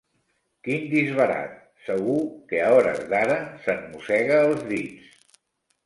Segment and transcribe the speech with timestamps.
[0.67, 1.53] Quin disbarat:
[1.89, 2.17] segur
[2.53, 5.35] que a hores d'ara se'n mossega els dits!